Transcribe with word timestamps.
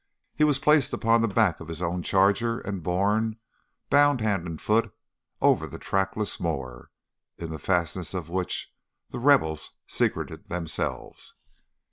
He 0.33 0.43
was 0.43 0.57
placed 0.57 0.93
upon 0.93 1.21
the 1.21 1.27
back 1.27 1.59
of 1.59 1.67
his 1.67 1.79
own 1.79 2.01
charger 2.01 2.57
and 2.59 2.81
borne, 2.81 3.37
bound 3.91 4.19
hand 4.19 4.47
and 4.47 4.59
foot, 4.59 4.91
over 5.43 5.67
the 5.67 5.77
trackless 5.77 6.39
moor, 6.39 6.89
in 7.37 7.51
the 7.51 7.59
fastnesses 7.59 8.15
of 8.15 8.27
which 8.27 8.73
the 9.09 9.19
rebels 9.19 9.73
secreted 9.85 10.47
themselves. 10.49 11.35